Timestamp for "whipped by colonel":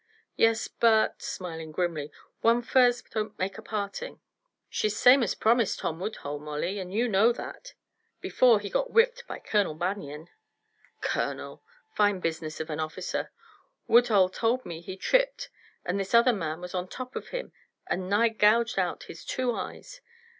8.89-9.75